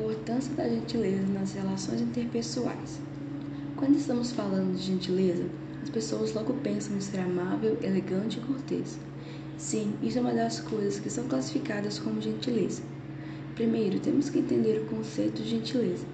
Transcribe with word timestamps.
importância 0.00 0.54
da 0.54 0.66
gentileza 0.66 1.26
nas 1.26 1.52
relações 1.52 2.00
interpessoais. 2.00 2.98
Quando 3.76 3.98
estamos 3.98 4.32
falando 4.32 4.74
de 4.74 4.82
gentileza, 4.82 5.44
as 5.82 5.90
pessoas 5.90 6.32
logo 6.32 6.54
pensam 6.54 6.96
em 6.96 7.00
ser 7.00 7.20
amável, 7.20 7.76
elegante 7.82 8.38
e 8.38 8.40
cortês. 8.40 8.98
Sim, 9.58 9.92
isso 10.02 10.16
é 10.16 10.20
uma 10.22 10.32
das 10.32 10.58
coisas 10.58 10.98
que 10.98 11.10
são 11.10 11.28
classificadas 11.28 11.98
como 11.98 12.20
gentileza. 12.20 12.82
Primeiro, 13.54 14.00
temos 14.00 14.30
que 14.30 14.38
entender 14.38 14.80
o 14.80 14.86
conceito 14.86 15.42
de 15.42 15.50
gentileza. 15.50 16.06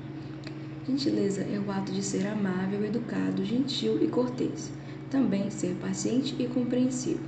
Gentileza 0.84 1.42
é 1.42 1.58
o 1.64 1.70
ato 1.70 1.92
de 1.92 2.02
ser 2.02 2.26
amável, 2.26 2.84
educado, 2.84 3.44
gentil 3.44 4.02
e 4.02 4.08
cortês. 4.08 4.72
Também 5.10 5.48
ser 5.48 5.76
paciente 5.76 6.34
e 6.40 6.48
compreensivo. 6.48 7.22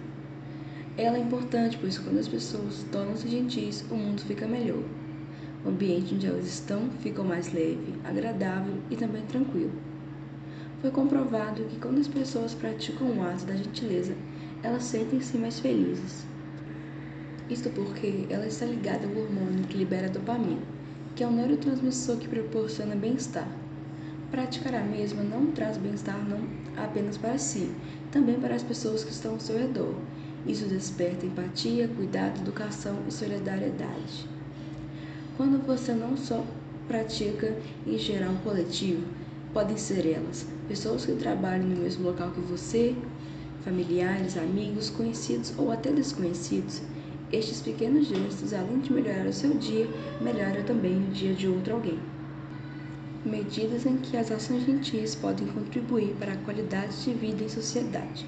Ela 0.97 1.19
é 1.19 1.21
importante, 1.21 1.79
pois 1.81 1.99
quando 1.99 2.19
as 2.19 2.27
pessoas 2.27 2.85
tornam-se 2.91 3.29
gentis, 3.29 3.85
o 3.89 3.95
mundo 3.95 4.21
fica 4.23 4.49
melhor. 4.49 4.83
O 5.65 5.71
ambiente 5.71 6.15
onde 6.15 6.27
elas 6.27 6.47
estão 6.47 6.91
fica 7.01 7.23
mais 7.23 7.53
leve, 7.53 7.95
agradável 8.05 8.75
e 8.91 8.97
também 8.97 9.23
tranquilo. 9.23 9.73
Foi 10.81 10.91
comprovado 10.91 11.65
que 11.65 11.81
quando 11.81 11.99
as 11.99 12.07
pessoas 12.07 12.55
praticam 12.55 13.09
o 13.11 13.23
ato 13.23 13.45
da 13.45 13.57
gentileza, 13.57 14.15
elas 14.63 14.85
sentem-se 14.85 15.37
mais 15.37 15.59
felizes. 15.59 16.25
Isto 17.51 17.71
porque 17.71 18.27
ela 18.31 18.47
está 18.47 18.67
ligada 18.67 19.07
ao 19.07 19.17
hormônio 19.17 19.65
que 19.69 19.77
libera 19.77 20.09
dopamina, 20.09 20.63
que 21.17 21.25
é 21.25 21.27
um 21.27 21.35
neurotransmissor 21.35 22.19
que 22.19 22.29
proporciona 22.29 22.95
bem-estar. 22.95 23.49
Praticar 24.31 24.75
a 24.75 24.85
mesma 24.85 25.23
não 25.23 25.47
traz 25.47 25.79
bem-estar 25.79 26.19
não 26.29 26.41
apenas 26.77 27.17
para 27.17 27.39
si, 27.39 27.71
também 28.13 28.39
para 28.39 28.55
as 28.55 28.63
pessoas 28.63 29.03
que 29.03 29.11
estão 29.11 29.33
ao 29.33 29.41
seu 29.41 29.59
redor. 29.59 29.95
Isso 30.47 30.67
desperta 30.67 31.27
empatia, 31.27 31.89
cuidado, 31.89 32.41
educação 32.41 32.99
e 33.09 33.13
solidariedade. 33.13 34.29
Quando 35.39 35.65
você 35.65 35.93
não 35.93 36.17
só 36.17 36.45
pratica 36.89 37.57
em 37.87 37.97
geral 37.97 38.35
coletivo, 38.43 39.07
podem 39.55 39.77
ser 39.77 40.05
elas 40.05 40.45
pessoas 40.67 41.07
que 41.07 41.13
trabalham 41.13 41.65
no 41.65 41.77
mesmo 41.77 42.09
local 42.09 42.33
que 42.33 42.41
você, 42.41 42.93
familiares, 43.65 44.37
amigos, 44.37 44.91
conhecidos 44.91 45.55
ou 45.57 45.71
até 45.71 45.93
desconhecidos. 45.93 46.83
Estes 47.33 47.61
pequenos 47.61 48.09
gestos, 48.09 48.53
além 48.53 48.81
de 48.81 48.93
melhorar 48.93 49.27
o 49.27 49.33
seu 49.33 49.55
dia, 49.55 49.89
melhoram 50.21 50.65
também 50.65 50.97
o 50.97 51.13
dia 51.13 51.33
de 51.33 51.47
outro 51.47 51.75
alguém. 51.75 52.01
Medidas 53.25 53.87
em 53.87 53.97
que 53.99 54.17
as 54.17 54.33
ações 54.33 54.67
gentis 54.67 55.15
podem 55.15 55.47
contribuir 55.47 56.17
para 56.19 56.33
a 56.33 56.39
qualidade 56.39 57.05
de 57.05 57.15
vida 57.15 57.45
em 57.45 57.49
sociedade. 57.49 58.27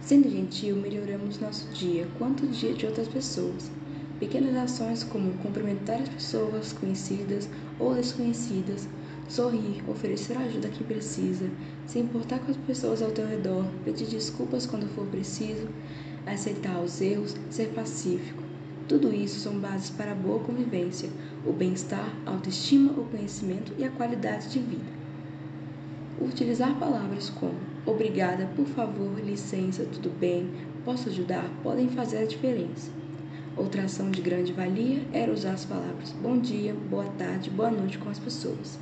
Sendo 0.00 0.28
gentil, 0.28 0.74
melhoramos 0.74 1.38
nosso 1.38 1.72
dia 1.72 2.08
quanto 2.18 2.44
o 2.44 2.48
dia 2.48 2.74
de 2.74 2.86
outras 2.86 3.06
pessoas. 3.06 3.70
Pequenas 4.20 4.56
ações 4.56 5.02
como 5.02 5.32
cumprimentar 5.38 6.00
as 6.00 6.08
pessoas 6.08 6.72
conhecidas 6.72 7.48
ou 7.80 7.94
desconhecidas, 7.94 8.88
sorrir, 9.28 9.82
oferecer 9.88 10.38
ajuda 10.38 10.68
a 10.68 10.70
quem 10.70 10.86
precisa, 10.86 11.50
se 11.84 11.98
importar 11.98 12.38
com 12.38 12.52
as 12.52 12.56
pessoas 12.58 13.02
ao 13.02 13.10
teu 13.10 13.26
redor, 13.26 13.66
pedir 13.84 14.06
desculpas 14.06 14.66
quando 14.66 14.88
for 14.94 15.04
preciso, 15.06 15.66
aceitar 16.24 16.80
os 16.80 17.00
erros, 17.00 17.34
ser 17.50 17.70
pacífico. 17.70 18.42
Tudo 18.86 19.12
isso 19.12 19.40
são 19.40 19.58
bases 19.58 19.90
para 19.90 20.12
a 20.12 20.14
boa 20.14 20.38
convivência, 20.38 21.10
o 21.44 21.52
bem-estar, 21.52 22.14
a 22.24 22.30
autoestima, 22.30 22.92
o 22.92 23.06
conhecimento 23.06 23.72
e 23.76 23.84
a 23.84 23.90
qualidade 23.90 24.48
de 24.50 24.60
vida. 24.60 25.04
Utilizar 26.20 26.78
palavras 26.78 27.30
como 27.30 27.54
obrigada, 27.84 28.46
por 28.54 28.66
favor, 28.66 29.18
licença, 29.18 29.84
tudo 29.84 30.10
bem, 30.20 30.48
posso 30.84 31.08
ajudar 31.08 31.50
podem 31.64 31.88
fazer 31.88 32.18
a 32.18 32.26
diferença. 32.26 33.03
Outra 33.56 33.84
ação 33.84 34.10
de 34.10 34.20
grande 34.20 34.52
valia 34.52 35.02
era 35.12 35.32
usar 35.32 35.52
as 35.52 35.64
palavras 35.64 36.12
bom 36.20 36.38
dia, 36.38 36.74
boa 36.74 37.04
tarde, 37.04 37.50
boa 37.50 37.70
noite 37.70 37.98
com 37.98 38.10
as 38.10 38.18
pessoas. 38.18 38.76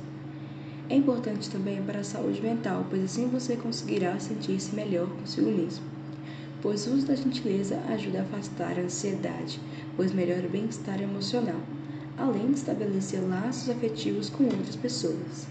É 0.89 0.95
importante 0.95 1.47
também 1.47 1.79
para 1.83 1.99
a 1.99 2.03
saúde 2.03 2.41
mental, 2.41 2.87
pois 2.89 3.03
assim 3.03 3.27
você 3.27 3.55
conseguirá 3.55 4.19
sentir-se 4.19 4.75
melhor 4.75 5.07
consigo 5.09 5.51
mesmo. 5.51 5.85
Pois 6.59 6.87
o 6.87 6.93
uso 6.93 7.05
da 7.05 7.15
gentileza 7.15 7.79
ajuda 7.89 8.19
a 8.19 8.21
afastar 8.23 8.79
a 8.79 8.81
ansiedade, 8.81 9.59
pois 9.95 10.11
melhora 10.11 10.47
o 10.47 10.49
bem-estar 10.49 10.99
emocional, 10.99 11.61
além 12.17 12.47
de 12.47 12.57
estabelecer 12.57 13.21
laços 13.21 13.69
afetivos 13.69 14.29
com 14.29 14.45
outras 14.45 14.75
pessoas. 14.75 15.45